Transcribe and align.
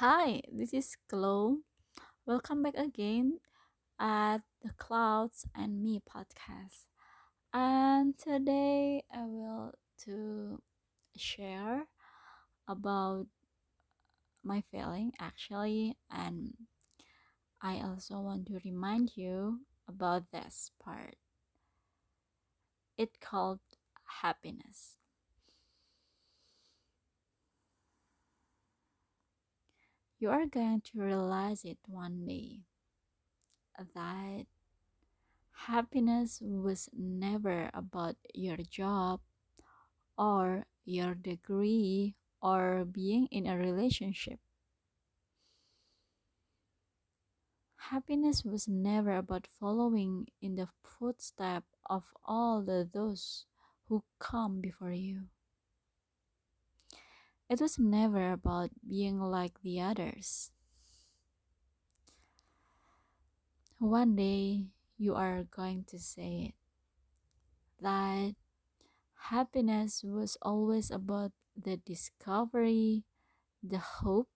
Hi, 0.00 0.40
this 0.50 0.72
is 0.74 0.96
Chloe. 1.08 1.62
Welcome 2.26 2.62
back 2.62 2.74
again 2.76 3.40
at 4.00 4.42
the 4.62 4.70
Clouds 4.78 5.46
and 5.54 5.82
Me 5.82 6.00
podcast. 6.00 6.86
And 7.52 8.18
today 8.18 9.04
I 9.12 9.26
will 9.26 9.74
to 10.04 10.62
share 11.16 11.86
about 12.68 13.26
my 14.44 14.60
feeling 14.70 15.12
actually 15.18 15.96
and 16.10 16.54
I 17.62 17.80
also 17.80 18.20
want 18.20 18.46
to 18.48 18.60
remind 18.62 19.16
you 19.16 19.64
about 19.88 20.32
this 20.32 20.70
part. 20.78 21.16
It 22.96 23.20
called 23.20 23.60
happiness. 24.22 24.96
You 30.22 30.30
are 30.30 30.46
going 30.46 30.82
to 30.82 31.02
realize 31.02 31.64
it 31.64 31.78
one 31.88 32.24
day 32.24 32.60
that 33.76 34.46
happiness 35.66 36.40
was 36.40 36.88
never 36.92 37.70
about 37.74 38.14
your 38.32 38.58
job 38.58 39.18
or 40.16 40.66
your 40.84 41.16
degree 41.16 42.14
or 42.40 42.84
being 42.84 43.26
in 43.32 43.48
a 43.48 43.58
relationship. 43.58 44.38
Happiness 47.90 48.44
was 48.44 48.68
never 48.68 49.16
about 49.16 49.48
following 49.48 50.28
in 50.40 50.54
the 50.54 50.68
footsteps 50.84 51.74
of 51.90 52.14
all 52.24 52.62
the 52.62 52.88
those 52.92 53.46
who 53.88 54.04
come 54.20 54.60
before 54.60 54.92
you. 54.92 55.26
It 57.48 57.60
was 57.60 57.78
never 57.78 58.32
about 58.32 58.70
being 58.84 59.20
like 59.20 59.60
the 59.62 59.80
others. 59.80 60.50
One 63.80 64.16
day 64.16 64.68
you 64.96 65.14
are 65.14 65.44
going 65.44 65.84
to 65.88 65.98
say 65.98 66.44
it 66.48 66.54
that 67.80 68.34
happiness 69.30 70.02
was 70.04 70.36
always 70.42 70.90
about 70.90 71.32
the 71.56 71.76
discovery, 71.78 73.04
the 73.62 73.78
hope, 73.78 74.28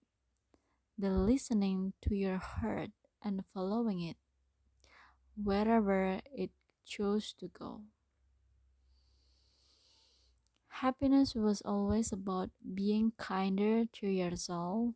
the 0.97 1.09
listening 1.09 1.93
to 2.01 2.13
your 2.13 2.37
heart 2.37 2.91
and 3.23 3.45
following 3.53 4.01
it 4.01 4.17
wherever 5.41 6.19
it 6.33 6.51
chose 6.85 7.33
to 7.33 7.47
go. 7.47 7.81
Happiness 10.81 11.35
was 11.35 11.61
always 11.63 12.11
about 12.13 12.51
being 12.75 13.11
kinder 13.17 13.85
to 13.85 14.07
yourself. 14.07 14.93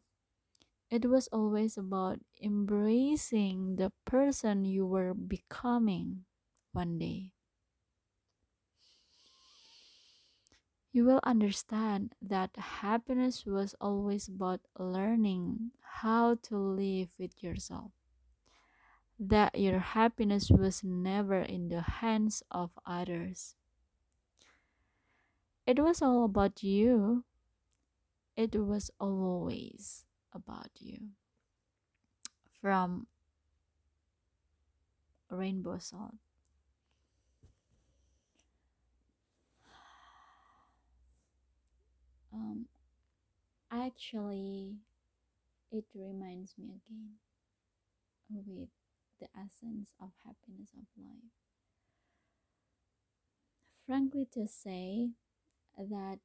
It 0.90 1.06
was 1.10 1.28
always 1.30 1.78
about 1.78 2.20
embracing 2.42 3.78
the 3.78 3.92
person 4.06 4.66
you 4.66 4.86
were 4.88 5.14
becoming 5.14 6.26
one 6.74 7.00
day. 7.00 7.34
You 10.94 11.04
will 11.04 11.20
understand 11.24 12.16
that 12.22 12.56
happiness 12.56 13.46
was 13.46 13.76
always 13.82 14.30
about 14.30 14.62
learning 14.80 15.72
how 15.82 16.36
to 16.44 16.56
live 16.58 17.10
with 17.20 17.44
yourself. 17.44 17.92
That 19.22 19.58
your 19.58 19.80
happiness 19.80 20.50
was 20.50 20.84
never 20.84 21.40
in 21.40 21.70
the 21.70 21.80
hands 21.82 22.44
of 22.52 22.72
others. 22.86 23.56
It 25.72 25.80
was 25.80 26.02
all 26.02 26.26
about 26.26 26.64
you. 26.64 27.24
It 28.36 28.58
was 28.58 28.92
always 29.00 30.04
about 30.34 30.72
you. 30.78 31.12
From 32.60 33.08
Rainbow 35.30 35.78
Salt. 35.80 36.16
Um, 42.34 42.66
actually, 43.72 44.76
it 45.72 45.86
reminds 45.96 46.58
me 46.58 46.66
again 46.66 47.16
with 48.30 48.68
the 49.22 49.28
essence 49.40 49.94
of 50.02 50.12
happiness 50.26 50.72
of 50.74 50.88
life. 51.02 51.32
Frankly, 53.86 54.26
to 54.34 54.48
say 54.48 55.12
that 55.78 56.20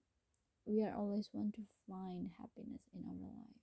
we 0.67 0.83
are 0.83 0.95
always 0.97 1.29
want 1.33 1.55
to 1.55 1.63
find 1.89 2.31
happiness 2.39 2.83
in 2.95 3.03
our 3.07 3.15
life, 3.15 3.61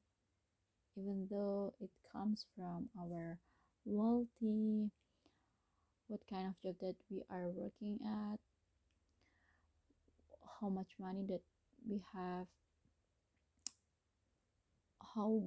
even 0.98 1.28
though 1.30 1.74
it 1.80 1.90
comes 2.12 2.46
from 2.56 2.90
our 3.00 3.38
wealthy, 3.86 4.90
what 6.08 6.22
kind 6.30 6.48
of 6.48 6.54
job 6.64 6.76
that 6.80 6.96
we 7.10 7.24
are 7.30 7.50
working 7.50 8.00
at, 8.06 8.40
how 10.62 10.70
much 10.70 10.90
money 11.00 11.26
that 11.28 11.42
we 11.90 12.02
have 12.16 12.48
how 15.16 15.42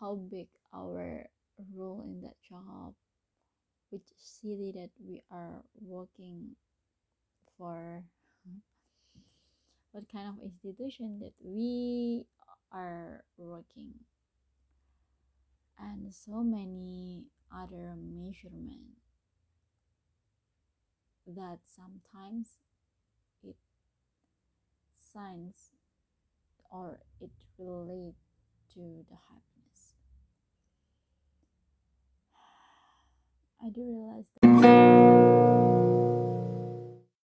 how 0.00 0.14
big 0.30 0.48
our 0.74 1.26
role 1.74 2.02
in 2.04 2.20
that 2.22 2.36
job 2.48 2.94
which 3.90 4.06
city 4.18 4.72
that 4.74 4.90
we 5.06 5.22
are 5.30 5.62
working 5.80 6.54
for 7.56 8.02
what 9.92 10.04
kind 10.12 10.28
of 10.28 10.34
institution 10.42 11.18
that 11.20 11.32
we 11.42 12.24
are 12.72 13.24
working 13.36 13.94
and 15.78 16.12
so 16.12 16.42
many 16.42 17.24
other 17.54 17.94
measurement 17.96 18.98
that 21.26 21.58
sometimes 21.64 22.58
it 23.42 23.56
signs 24.96 25.70
or 26.70 27.00
it 27.20 27.30
relate 27.58 28.14
to 28.74 29.04
the 29.08 29.16
happiness. 29.28 29.94
I 33.64 33.70
do 33.70 33.82
realize 33.82 34.26
that 34.42 35.17